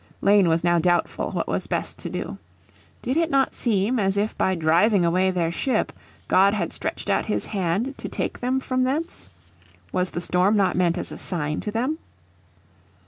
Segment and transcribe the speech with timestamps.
[0.19, 2.35] Lane was now doubtful what was best to do.
[3.03, 5.93] Did it not seem as if by driving away their ship
[6.27, 9.29] God had stretched out His hand to take them from thence?
[9.91, 11.99] Was the storm not meant as a sign to them?